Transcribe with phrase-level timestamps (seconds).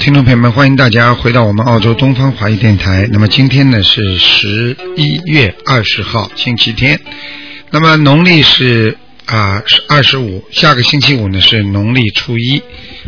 [0.00, 3.06] 听众朋友们，欢迎大家回到我们澳洲东方华语电台。
[3.12, 6.98] 那么今天呢是十一月二十号，星期天。
[7.68, 12.62] 那么农历是啊是二十五，下个星期五呢是农历初一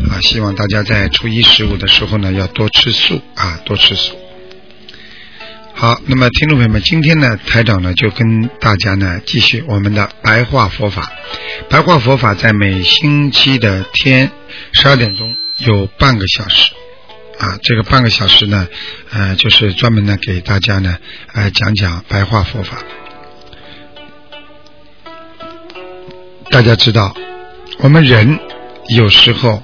[0.06, 0.20] 啊。
[0.20, 4.14] 希望大家在初一十五的时候呢要多吃素啊，多吃素。
[5.72, 11.10] 好，那么听众朋友们，今天呢台长呢就跟大家呢继续我们的白话佛法。
[11.70, 14.30] 白话佛法在每星期的天
[14.72, 15.27] 十二点钟。
[15.58, 16.72] 有半个小时
[17.38, 18.69] 啊，这个半个小时呢，
[19.11, 20.97] 呃，就是专门呢给大家呢，
[21.33, 22.78] 呃，讲讲白话佛法。
[26.50, 27.16] 大家知道，
[27.78, 28.39] 我们人
[28.91, 29.62] 有时候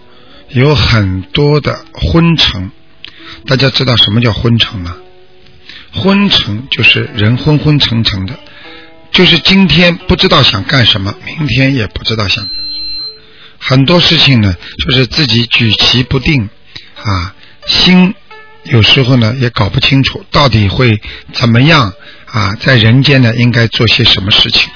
[0.49, 2.71] 有很多的昏沉。
[3.47, 4.97] 大家知道什么叫昏沉吗？
[5.93, 8.39] 昏沉就是人昏昏沉沉的，
[9.13, 12.47] 就是今天不知道想干什么，明天也不知道想。
[13.59, 16.49] 很多事情呢，就是自己举棋不定，
[16.95, 17.35] 啊，
[17.69, 18.13] 心
[18.65, 21.01] 有时候呢也搞不清楚到底会
[21.33, 21.93] 怎么样
[22.27, 24.69] 啊，在人间呢应该做些什么事情。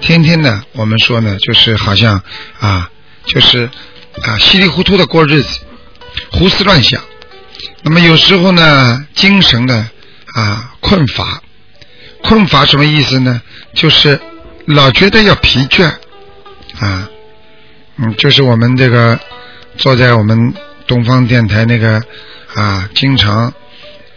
[0.00, 2.22] 天天呢，我们说呢，就是好像
[2.60, 2.88] 啊，
[3.26, 3.68] 就是
[4.22, 5.60] 啊稀里糊涂的过日子，
[6.30, 7.02] 胡思乱想。
[7.82, 9.90] 那么有时候呢，精神呢
[10.34, 11.42] 啊困乏，
[12.22, 13.42] 困乏什么意思呢？
[13.74, 14.20] 就是
[14.66, 15.90] 老觉得要疲倦
[16.78, 17.08] 啊。
[17.96, 19.18] 嗯，就是我们这个
[19.76, 20.54] 坐在我们
[20.88, 22.02] 东方电台那个
[22.54, 23.52] 啊，经常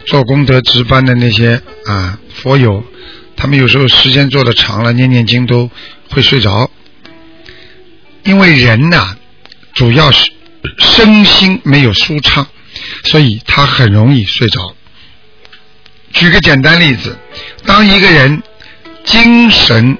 [0.06, 2.82] 做功德值班的那些啊佛友，
[3.36, 5.70] 他们有时候时间做的长了，念念经都
[6.10, 6.68] 会睡着。
[8.24, 9.16] 因为人呐，
[9.74, 10.32] 主要是
[10.78, 12.48] 身心没有舒畅，
[13.04, 14.74] 所以他很容易睡着。
[16.12, 17.16] 举个简单例子，
[17.64, 18.42] 当一个人
[19.04, 19.96] 精神。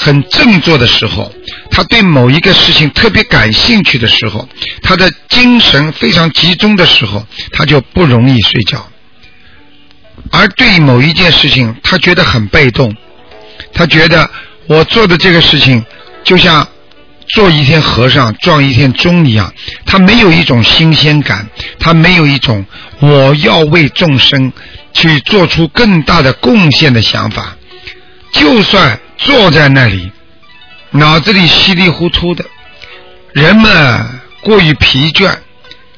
[0.00, 1.32] 很振作的时候，
[1.72, 4.48] 他对某一个事情特别感兴趣的时候，
[4.80, 8.88] 他的精神非常集中的时候，他就不容易睡觉。
[10.30, 12.94] 而对某一件事情，他觉得很被动，
[13.74, 14.30] 他觉得
[14.68, 15.84] 我做的这个事情
[16.22, 16.66] 就像
[17.34, 19.52] 做一天和尚撞一天钟一样，
[19.84, 21.44] 他没有一种新鲜感，
[21.80, 22.64] 他没有一种
[23.00, 24.52] 我要为众生
[24.92, 27.56] 去做出更大的贡献的想法，
[28.30, 28.96] 就算。
[29.18, 30.10] 坐在那里，
[30.90, 32.44] 脑子里稀里糊涂的，
[33.32, 35.36] 人们过于疲倦，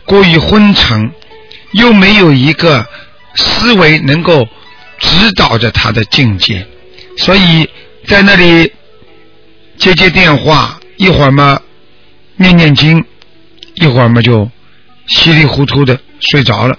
[0.05, 1.13] 过于昏沉，
[1.73, 2.85] 又没有一个
[3.37, 4.49] 思维能够
[4.99, 6.67] 指导着他的境界，
[7.19, 7.69] 所以
[8.07, 8.73] 在那里
[9.77, 11.61] 接接电话，一会儿嘛
[12.37, 13.05] 念念经，
[13.75, 14.51] 一会儿嘛就
[15.07, 16.77] 稀里糊涂的睡着了。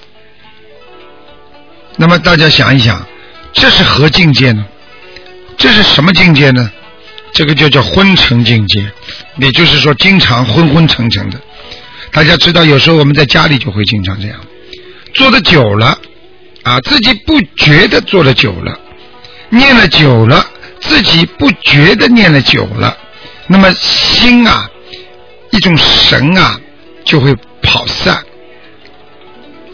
[1.97, 3.05] 那么大家想一想，
[3.53, 4.65] 这是何境界呢？
[5.57, 6.71] 这是什么境界呢？
[7.33, 8.91] 这个就叫昏沉境界，
[9.37, 11.39] 也就是说，经常昏昏沉沉的。
[12.11, 14.37] 大家知道，有时候我们在家里就会经常这样，
[15.13, 15.97] 坐的久了，
[16.63, 18.77] 啊，自己不觉得坐的久了，
[19.49, 20.45] 念了久了，
[20.81, 22.97] 自己不觉得念了久了，
[23.47, 24.69] 那么心啊，
[25.51, 26.59] 一种神啊，
[27.05, 28.21] 就会跑散。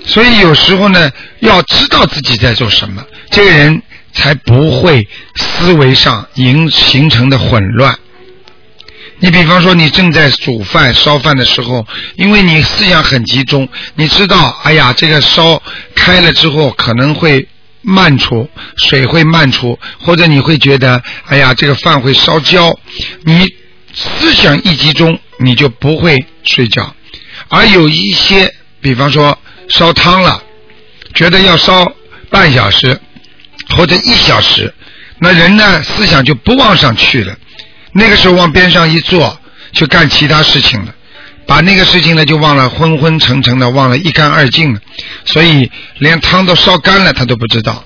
[0.05, 1.09] 所以有时候呢，
[1.39, 3.81] 要知道自己在做什么，这个人。
[4.17, 7.97] 才不会思维上形形成的混乱。
[9.19, 11.85] 你比方说，你正在煮饭烧饭的时候，
[12.15, 15.61] 因为你思想很集中，你知道，哎呀，这个烧
[15.95, 17.47] 开了之后可能会
[17.81, 22.77] 漫出水，会漫出，或者你会觉得，哎呀，这个饭会烧焦。
[23.23, 23.45] 你
[23.93, 26.95] 思想一集中，你就不会睡觉。
[27.49, 29.37] 而有一些，比方说
[29.69, 30.43] 烧汤了，
[31.13, 31.91] 觉得要烧
[32.29, 32.99] 半小时。
[33.69, 34.73] 或者一小时，
[35.19, 37.35] 那人呢思想就不往上去了。
[37.91, 39.39] 那个时候往边上一坐，
[39.71, 40.93] 就干其他事情了，
[41.45, 44.79] 把那个事情呢就忘了昏昏沉沉的，忘了一干二净了。
[45.25, 47.83] 所以连汤都烧干了，他都不知道。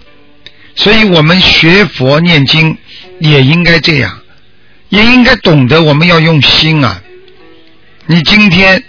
[0.76, 2.78] 所以我们学佛念经
[3.20, 4.20] 也应该这样，
[4.90, 7.02] 也应该懂得我们要用心啊。
[8.08, 8.84] 你今天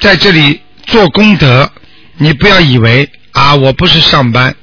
[0.00, 1.70] 在这里做功德，
[2.16, 4.54] 你不要以为啊，我不是上班，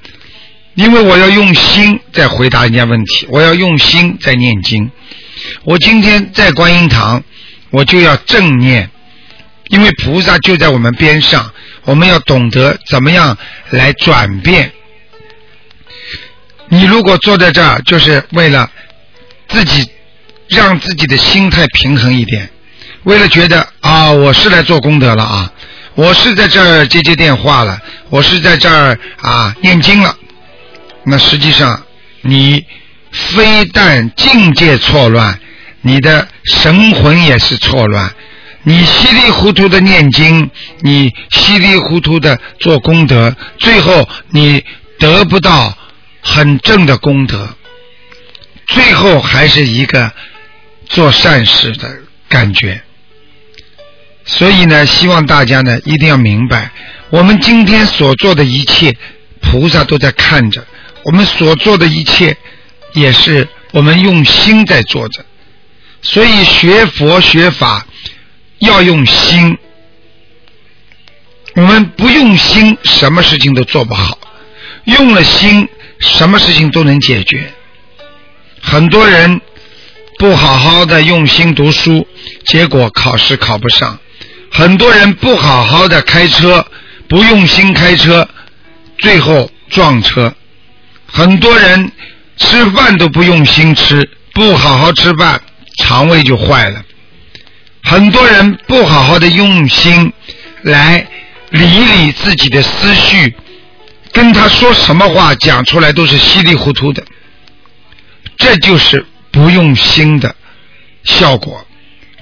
[0.75, 4.89] 因为我要用心在回答人家问题，我要用心在念经。
[5.63, 7.23] 我今天在观音堂，
[7.71, 8.89] 我就要正念，
[9.69, 11.51] 因为菩萨就在我们边上，
[11.83, 13.37] 我们要懂得怎么样
[13.69, 14.71] 来转变。
[16.69, 18.69] 你如果坐在这儿，就是为了
[19.49, 19.85] 自己
[20.47, 22.49] 让自己的心态平衡一点，
[23.03, 25.51] 为了觉得啊，我是来做功德了啊，
[25.95, 27.77] 我是在这儿接接电话了，
[28.09, 30.15] 我是在这儿啊念经了。
[31.03, 31.83] 那实际上
[32.21, 32.65] 你
[33.11, 35.39] 非但境界错乱，
[35.81, 38.13] 你的神魂也是错乱。
[38.63, 40.49] 你稀里糊涂的念经，
[40.81, 44.63] 你稀里糊涂的做功德，最后你
[44.99, 45.77] 得不到。
[46.23, 47.49] 很正的功德，
[48.67, 50.11] 最后还是一个
[50.85, 51.89] 做善事的
[52.29, 52.79] 感觉。
[54.23, 56.71] 所以呢，希望大家呢一定要明白，
[57.09, 58.95] 我们今天所做的一切，
[59.41, 60.61] 菩萨都在看着；
[61.03, 62.35] 我们所做的一切，
[62.93, 65.25] 也是我们用心在做着。
[66.01, 67.85] 所以学佛学法
[68.59, 69.57] 要用心，
[71.55, 74.17] 我们不用心，什么事情都做不好。
[74.85, 75.67] 用了心。
[76.03, 77.53] 什么事情都能解决。
[78.59, 79.39] 很多人
[80.17, 82.07] 不好好的用心读书，
[82.47, 83.99] 结果考试考不上；
[84.51, 86.65] 很多人不好好的开车，
[87.07, 88.27] 不用心开车，
[88.97, 90.33] 最后撞车；
[91.11, 91.91] 很多人
[92.37, 95.39] 吃饭都不用心吃，不好好吃饭，
[95.79, 96.81] 肠胃就坏了；
[97.83, 100.11] 很多人不好好的用心
[100.61, 101.05] 来
[101.49, 103.35] 理理自己的思绪。
[104.13, 107.01] 跟他说什么话讲出来都是稀里糊涂的，
[108.37, 110.35] 这就是不用心的
[111.03, 111.65] 效果，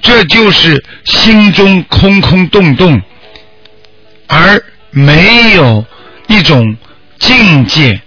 [0.01, 3.01] 这就是心中空空洞洞，
[4.27, 5.83] 而没有
[6.27, 6.77] 一种
[7.17, 7.99] 境界，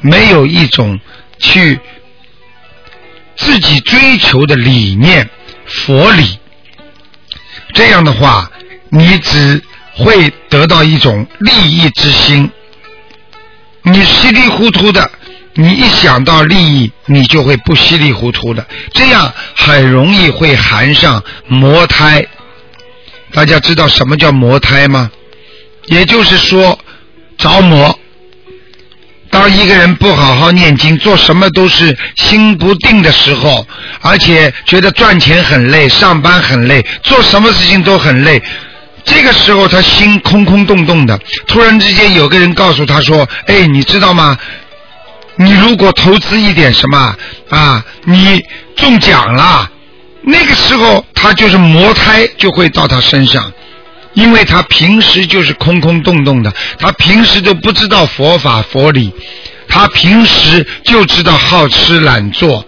[0.00, 0.98] 没有一种
[1.38, 1.80] 去
[3.36, 5.28] 自己追求的理念
[5.66, 6.38] 佛理，
[7.74, 8.50] 这样的话，
[8.90, 9.62] 你只
[9.94, 12.50] 会得到一种利益之心。
[13.82, 15.10] 你稀里糊涂的，
[15.54, 22.26] 你一想到利益，你就会不稀里糊涂的，这样很容易会含上魔胎。
[23.32, 25.10] 大家知道什么叫魔胎吗？
[25.86, 26.78] 也就是说
[27.36, 27.98] 着魔。
[29.38, 33.64] 当一个人不好好念经，做什么都是心不定的时候，
[34.00, 38.42] 而且觉得赚钱很累，上班很累，做什么事情都很累。
[39.04, 41.16] 这个时候，他心空空洞洞的。
[41.46, 44.36] 突然之间，有个人告诉他说：“哎，你知道吗？
[45.36, 47.14] 你如果投资一点什么
[47.48, 48.42] 啊，你
[48.74, 49.70] 中奖了。”
[50.20, 53.52] 那个时候，他就是魔胎就会到他身上，
[54.14, 59.12] 因为他平时就是空空洞洞的，他平时都不知道佛法佛理，
[59.68, 62.66] 他平时就知道好吃懒做，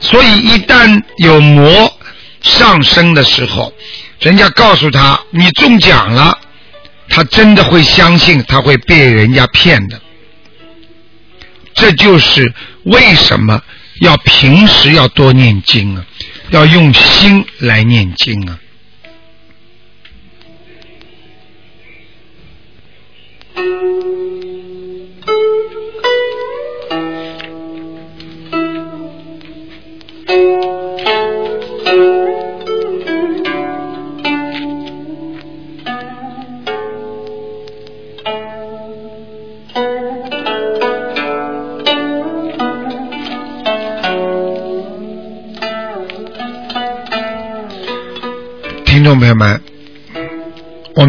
[0.00, 1.92] 所以一旦有魔
[2.40, 3.72] 上升的时候。
[4.20, 6.36] 人家告诉他你中奖了，
[7.08, 10.00] 他真的会相信，他会被人家骗的。
[11.72, 12.52] 这就是
[12.82, 13.62] 为什么
[14.00, 16.04] 要平时要多念经啊，
[16.50, 18.58] 要用心来念经啊。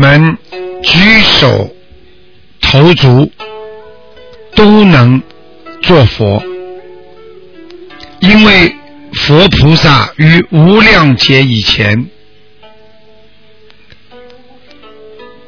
[0.10, 0.38] 们
[0.82, 1.70] 举手
[2.60, 3.32] 投足
[4.56, 5.22] 都能
[5.84, 6.42] 做佛，
[8.20, 8.76] 因为
[9.14, 12.10] 佛菩萨于无量劫以前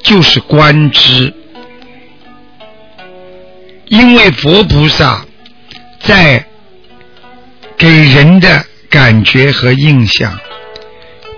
[0.04, 1.34] 就是观之，
[3.88, 5.26] 因为佛菩萨
[6.02, 6.46] 在
[7.78, 10.40] 给人的感觉和印象。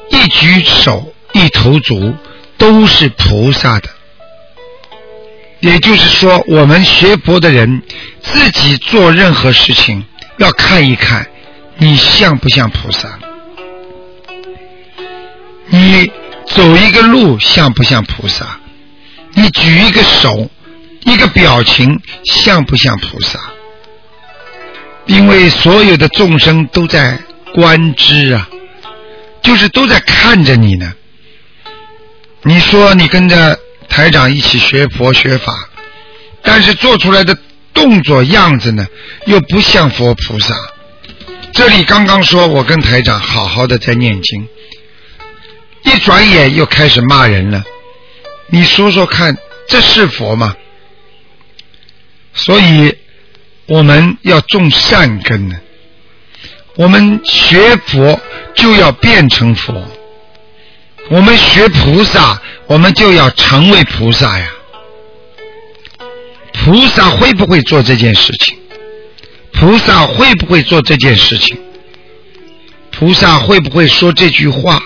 [0.10, 2.13] 一举手一投足
[2.63, 3.89] 都是菩萨的，
[5.60, 7.82] 也就是说，我们学佛的人
[8.22, 10.05] 自己做任何事情
[10.38, 11.27] 要看一看
[11.75, 13.20] 你像不像菩萨，
[15.67, 16.10] 你
[16.48, 18.58] 走一个路像不像菩萨，
[19.34, 20.50] 你举一个手，
[21.03, 23.41] 一个表情像不像菩萨？
[25.05, 27.20] 因为所有的众生都在
[27.53, 28.48] 观之啊，
[29.41, 30.93] 就是都在看着你呢。
[32.44, 33.58] 你说你跟着
[33.88, 35.70] 台长一起学佛学法，
[36.42, 37.38] 但是做出来的
[37.74, 38.86] 动作样子呢，
[39.26, 40.54] 又不像佛菩萨。
[41.54, 44.48] 这里刚刚说我跟台长好好的在念经，
[45.84, 47.64] 一转眼又开始骂人了。
[48.48, 50.56] 你说说看，这是佛吗？
[52.34, 52.98] 所以。
[53.66, 55.56] 我们要种善根呢，
[56.76, 58.20] 我们学佛
[58.54, 59.88] 就要变成佛，
[61.10, 64.50] 我们学菩萨，我们就要成为菩萨呀。
[66.54, 68.58] 菩萨会不会做这件事情？
[69.52, 71.58] 菩萨会不会做这件事情？
[72.92, 74.82] 菩萨会不会说这句话？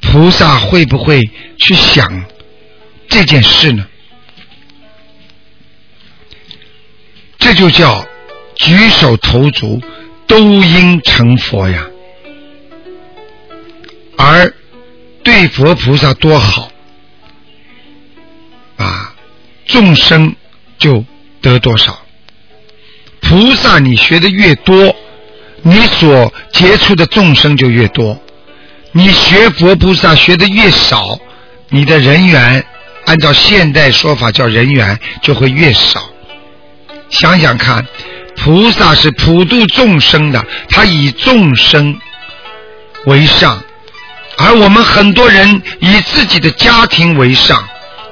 [0.00, 1.20] 菩萨会不会
[1.58, 2.24] 去想
[3.08, 3.86] 这件事呢？
[7.38, 8.04] 这就叫
[8.56, 9.80] 举手投足
[10.26, 11.86] 都应成佛呀，
[14.16, 14.52] 而
[15.22, 16.70] 对佛菩萨多好
[18.76, 19.14] 啊，
[19.66, 20.34] 众生
[20.78, 21.04] 就
[21.40, 21.98] 得多少。
[23.20, 24.94] 菩萨你学的越多，
[25.62, 28.16] 你所接触的众生就越多；
[28.92, 31.18] 你学佛菩萨学的越少，
[31.68, 32.64] 你的人缘，
[33.04, 36.08] 按照现代说法叫人缘，就会越少。
[37.10, 37.86] 想想看，
[38.36, 41.98] 菩萨是普度众生的，他以众生
[43.06, 43.62] 为上，
[44.38, 47.62] 而我们很多人以自己的家庭为上，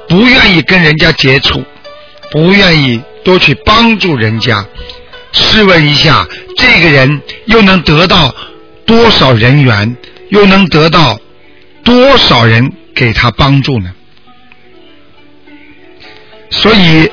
[0.07, 1.63] 不愿意跟人家接触，
[2.31, 4.63] 不愿意多去帮助人家。
[5.31, 8.33] 试问一下，这个人又能得到
[8.85, 9.95] 多少人缘？
[10.29, 11.17] 又能得到
[11.83, 13.91] 多少人给他帮助呢？
[16.51, 17.09] 所以。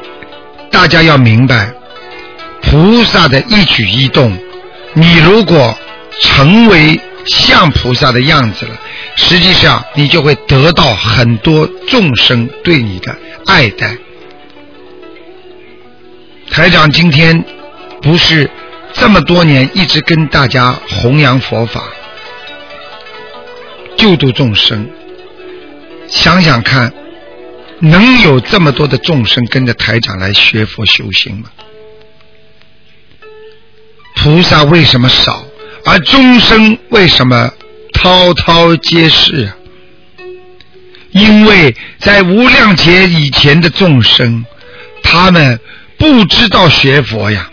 [0.71, 1.73] 大家要明白，
[2.61, 4.37] 菩萨的一举一动，
[4.93, 5.79] 你如果
[6.21, 8.77] 成为像菩萨的样子了，
[9.17, 13.17] 实际上你就会得到很多众生对你的
[13.47, 13.97] 爱戴。
[16.51, 17.45] 台长今天
[18.03, 18.51] 不是
[18.93, 21.85] 这么多年一直跟大家弘扬佛法、
[23.97, 24.89] 救度众生，
[26.09, 26.93] 想想看。
[27.81, 31.51] 能有这么多的众生跟着台长来学佛修行吗？
[34.15, 35.45] 菩萨为什么少，
[35.85, 37.53] 而众生为什么
[37.95, 39.51] 滔滔皆是？
[41.13, 44.45] 因为在无量劫以前的众生，
[45.03, 45.61] 他们
[45.97, 47.51] 不知道学佛呀，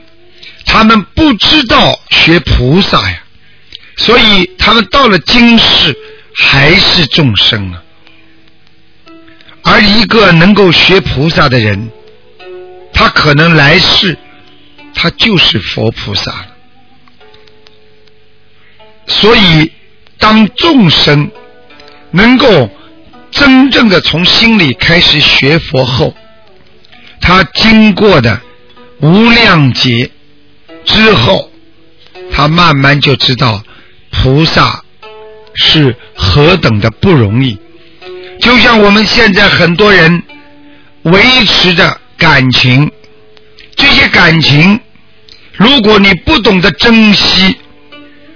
[0.65, 3.23] 他们不知道学菩萨呀，
[3.97, 5.95] 所以他们到了今世
[6.35, 7.83] 还是众生啊。
[9.63, 11.91] 而一个能够学菩萨的人，
[12.91, 14.17] 他可能来世，
[14.95, 16.47] 他就是佛菩萨了。
[19.05, 19.71] 所以，
[20.21, 21.29] 当众生
[22.11, 22.69] 能够
[23.31, 26.13] 真正的从心里开始学佛后，
[27.19, 28.39] 他经过的
[28.99, 30.11] 无量劫
[30.85, 31.51] 之后，
[32.31, 33.63] 他慢慢就知道
[34.11, 34.83] 菩萨
[35.55, 37.57] 是何等的不容易。
[38.39, 40.21] 就像我们现在很多人
[41.03, 42.91] 维持着感情，
[43.75, 44.79] 这些感情，
[45.53, 47.57] 如果你不懂得珍惜，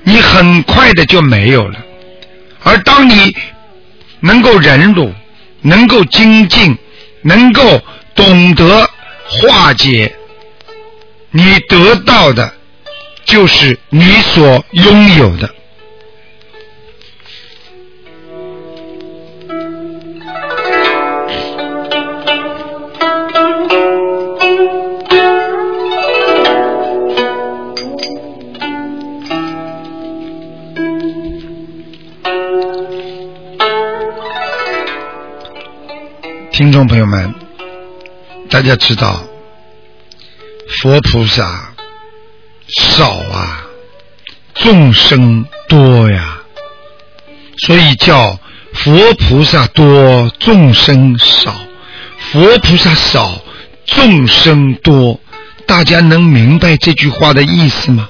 [0.05, 1.79] 你很快的就没有了。
[2.63, 3.35] 而当你
[4.21, 5.13] 能够忍辱，
[5.62, 6.77] 能够精进，
[7.21, 7.81] 能够
[8.15, 8.89] 懂得
[9.27, 10.15] 化解，
[11.31, 12.53] 你得到的
[13.25, 15.53] 就是你所拥有的。
[36.55, 37.35] 听众朋友们，
[38.50, 39.21] 大家知道，
[40.69, 41.74] 佛菩萨
[42.95, 43.65] 少啊，
[44.53, 46.38] 众生多呀，
[47.57, 48.39] 所以叫
[48.74, 51.53] 佛菩萨多，众生少。
[52.31, 53.38] 佛菩萨少，
[53.85, 55.19] 众生多，
[55.67, 58.07] 大家能明白这句话的意思吗？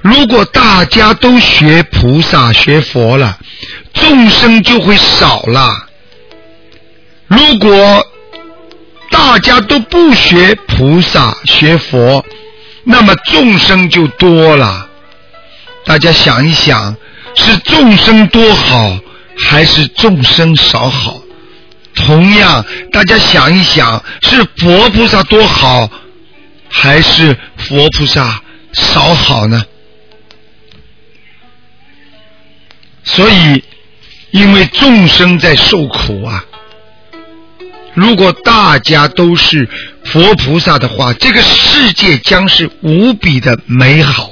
[0.00, 3.38] 如果大家都学菩萨、学佛了，
[3.92, 5.84] 众生就会少了。
[7.28, 8.06] 如果
[9.10, 12.24] 大家都不学菩萨学佛，
[12.84, 14.88] 那么众生就多了。
[15.84, 16.96] 大家想一想，
[17.34, 18.98] 是众生多好，
[19.38, 21.20] 还是众生少好？
[21.94, 25.88] 同样，大家想一想，是佛菩萨多好，
[26.70, 28.42] 还是佛菩萨
[28.72, 29.62] 少好呢？
[33.04, 33.64] 所以，
[34.30, 36.44] 因为众生在受苦啊。
[37.98, 39.68] 如果大家都是
[40.04, 44.30] 佛菩萨的话，这个世界将是无比的美好。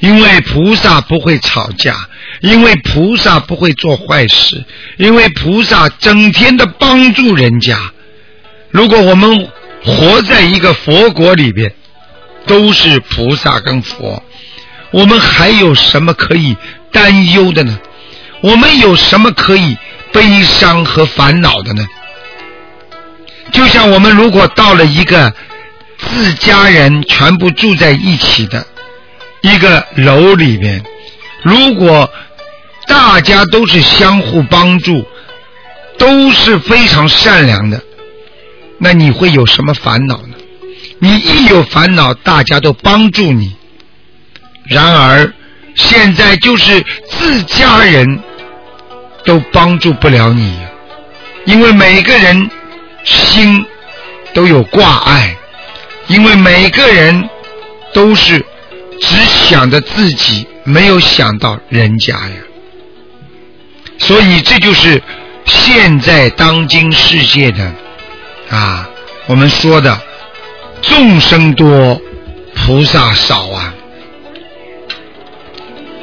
[0.00, 1.94] 因为菩萨不会吵架，
[2.40, 4.64] 因为菩萨不会做坏事，
[4.96, 7.78] 因为菩萨整天的帮助人家。
[8.70, 9.48] 如果我们
[9.84, 11.72] 活在一个佛国里边，
[12.46, 14.22] 都是菩萨跟佛，
[14.90, 16.56] 我们还有什么可以
[16.90, 17.78] 担忧的呢？
[18.40, 19.76] 我们有什么可以
[20.10, 21.86] 悲伤和烦恼的呢？
[23.52, 25.32] 就像我们如果到了一个
[25.98, 28.66] 自家人全部住在一起的。
[29.42, 30.84] 一个楼里面，
[31.42, 32.08] 如果
[32.86, 35.04] 大家都是相互帮助，
[35.98, 37.82] 都是非常善良的，
[38.78, 40.36] 那你会有什么烦恼呢？
[41.00, 43.56] 你一有烦恼，大家都帮助你。
[44.66, 45.32] 然而
[45.74, 46.80] 现在就是
[47.10, 48.20] 自家人
[49.24, 50.56] 都帮助不了你，
[51.46, 52.48] 因为每个人
[53.04, 53.64] 心
[54.32, 55.36] 都有挂碍，
[56.08, 57.28] 因为每个人
[57.92, 58.44] 都是。
[59.04, 62.36] 只想着自己，没有想到人家呀。
[63.98, 65.02] 所以这就是
[65.44, 67.72] 现在当今世界的
[68.48, 68.88] 啊，
[69.26, 70.00] 我们说的
[70.82, 72.00] 众生多，
[72.54, 73.74] 菩萨少啊。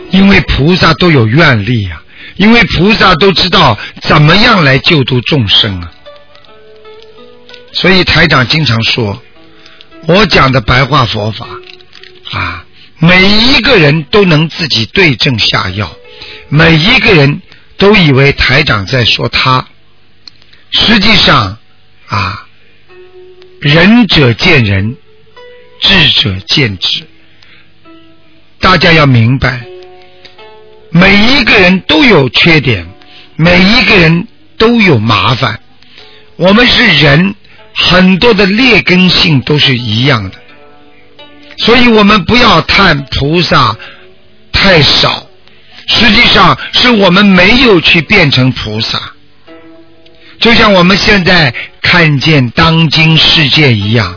[0.10, 2.03] 因为菩萨都有愿力啊，
[2.36, 5.89] 因为菩萨都知道怎么样来救度众生啊。
[7.72, 9.22] 所以台长经常说，
[10.08, 11.48] 我讲的白话佛法
[12.32, 12.66] 啊。
[13.01, 15.90] 每一个人都能自己对症下药，
[16.50, 17.42] 每一个人
[17.77, 19.66] 都以为台长在说他，
[20.72, 21.58] 实际上
[22.08, 22.46] 啊，
[23.62, 24.98] 仁者见仁，
[25.79, 27.08] 智者见智。
[28.60, 29.66] 大家要明白，
[30.90, 32.86] 每一个人都有缺点，
[33.38, 34.27] 每一个人
[34.58, 35.58] 都有麻烦。
[36.36, 37.34] 我们是人，
[37.81, 40.35] 很多的劣根性都是一样的。
[41.57, 43.75] 所以我们不要叹菩萨
[44.51, 45.27] 太少，
[45.87, 49.13] 实际上是我们没有去变成菩萨。
[50.39, 54.15] 就像我们现在看见当今世界一样，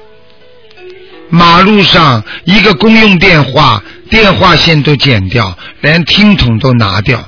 [1.31, 7.19] 马路上一个公用电话，电话线都剪掉，连听筒都拿掉；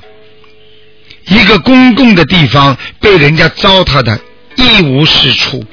[1.27, 4.21] 一个公共的地方被人家糟蹋的
[4.57, 5.65] 一无是处。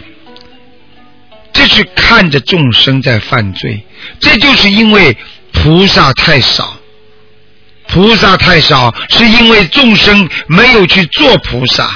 [1.53, 3.85] 这是看着众生在犯罪，
[4.19, 5.15] 这就是因为
[5.51, 6.77] 菩萨太少。
[7.87, 11.91] 菩萨太少，是因为众生没有去做菩萨。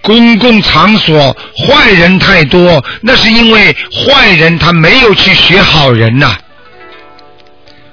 [0.00, 6.36] 公共场所坏人太多，那是因为坏人他没有去学好人呐。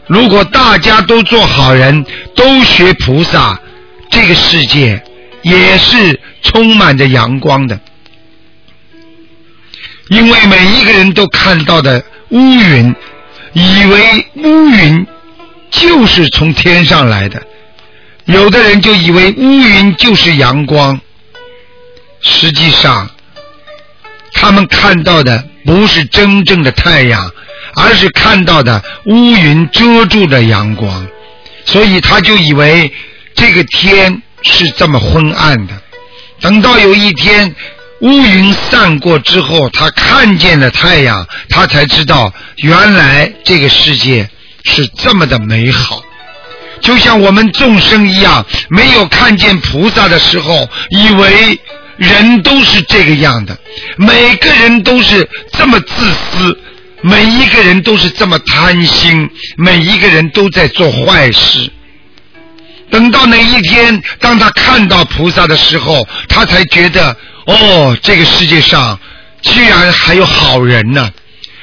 [0.08, 2.04] 如果大家都做好人，
[2.36, 3.60] 都学菩萨，
[4.10, 5.00] 这个世界
[5.44, 7.80] 也是充满着阳光的。
[10.10, 12.96] 因为每一个人都看到的乌云，
[13.54, 15.06] 以为乌云
[15.70, 17.42] 就是从天上来的，
[18.26, 21.00] 有的人就以为乌云就是阳光。
[22.22, 23.08] 实际上，
[24.34, 27.32] 他们看到的不是真正的太阳，
[27.76, 31.08] 而是看到的乌云遮住的阳光，
[31.66, 32.92] 所以他就以为
[33.36, 35.74] 这个天是这么昏暗的。
[36.42, 37.56] 等到有一天。
[38.02, 44.30] 乌云散过之后，他看见了太阳，他才知道原来这个世界
[44.64, 46.02] 是这么的美好。
[46.80, 51.60] 就像我们众生一样，没有看见菩萨的时候，以为
[51.98, 53.58] 人都是这个样的，
[53.98, 56.58] 每个人都是这么自私，
[57.02, 61.70] 每一个人都是这么贪心，每一个人都在做坏事。
[62.90, 67.14] 等到哪一天，当他看到菩萨的时候，他才觉得。
[67.50, 69.00] 哦，这个世界上
[69.42, 71.12] 居然还有好人呢，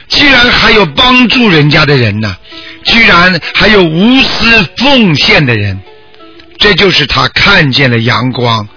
[0.09, 2.37] 居然还有帮助人家的人呢，
[2.85, 5.79] 居然还有无私奉献的人，
[6.59, 8.69] 这就是他看见了阳光。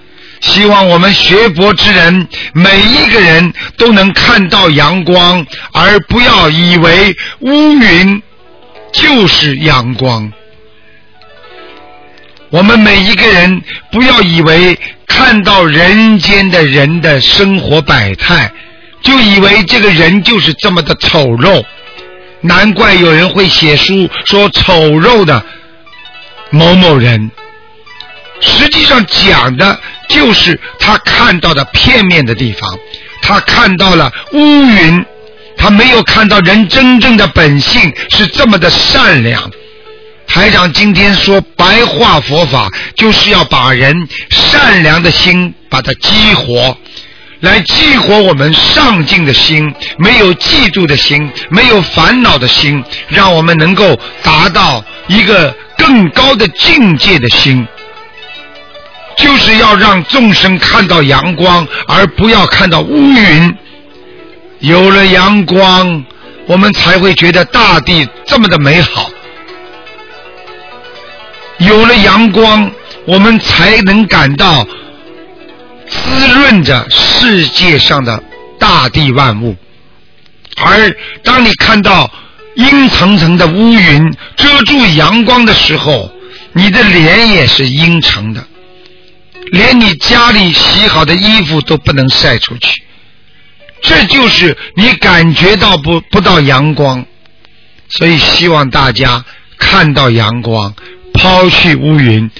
[0.41, 5.43] 希望我们学佛之人每一个人都能看到阳光，
[5.73, 8.21] 而不要以为乌云
[8.93, 10.31] 就是阳光。
[12.49, 14.77] 我们每一个人不要以为。
[15.11, 18.49] 看到人间的人的生活百态，
[19.01, 21.65] 就以为这个人就是这么的丑陋，
[22.41, 25.43] 难怪有人会写书说丑陋的
[26.51, 27.29] 某某人，
[28.39, 32.77] 实际上讲的就是他看到的片面的地方，
[33.21, 35.05] 他看到了乌云，
[35.57, 39.51] 他没有看到人真正的本性是这么的善良。
[40.31, 46.77] 台长今天说白话佛法，就是要把人善良的心把它激活，
[47.39, 57.67] 来激活我们上进的心，没有嫉妒的心，没有烦恼的心，让我们能够达到一个更高的境界的心，
[59.17, 63.57] 就是要让众生看到阳光，而不要看到乌云。
[64.59, 66.05] 有了阳光，
[66.45, 69.09] 我们才会觉得大地这么的美好。
[71.59, 72.71] 有了阳光，
[73.05, 74.65] 我们才能感到
[75.87, 78.21] 滋润着世界上的
[78.57, 79.55] 大地万物。
[80.57, 82.11] 而当你看到
[82.55, 86.11] 阴层层的乌云遮住阳光的时候，
[86.53, 88.43] 你的脸也是阴沉的，
[89.51, 92.83] 连你家里洗好的衣服都不能晒出去。
[93.81, 97.05] 这就是你感觉到不不到阳光，
[97.89, 99.23] 所以希望大家
[99.57, 100.73] 看到阳光。
[101.19, 102.31] 抛弃乌云，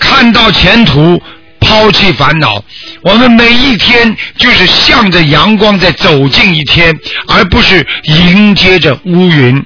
[0.00, 1.22] 看到前途，
[1.60, 2.60] 抛弃烦恼。
[3.02, 6.92] 我们每一天就是向着阳光在走进一天，
[7.28, 9.64] 而不是迎接着乌云。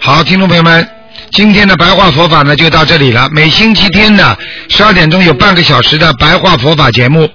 [0.00, 0.88] 好，听众朋友们，
[1.32, 3.26] 今天的白话佛法呢就到这里了。
[3.32, 4.36] 每星期天的
[4.68, 7.26] 十二点钟有半个小时的白话佛法节目。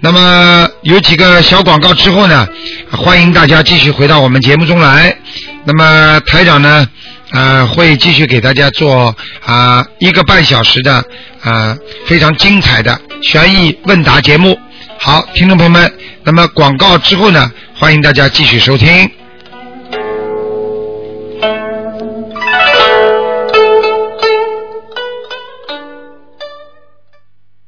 [0.00, 2.48] 那么有几个小广告之后呢，
[2.90, 5.16] 欢迎大家继续回到我们节目中来。
[5.64, 6.84] 那么台长呢，
[7.30, 11.04] 呃，会继续给大家做啊一个半小时的
[11.40, 14.58] 啊非常精彩的悬疑问答节目。
[14.98, 15.92] 好，听众朋友们，
[16.24, 19.08] 那么广告之后呢，欢迎大家继续收听。